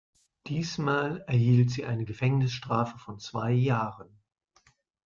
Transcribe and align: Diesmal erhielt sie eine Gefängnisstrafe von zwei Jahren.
Diesmal 0.47 1.21
erhielt 1.27 1.69
sie 1.69 1.85
eine 1.85 2.05
Gefängnisstrafe 2.05 2.97
von 2.97 3.19
zwei 3.19 3.51
Jahren. 3.51 4.19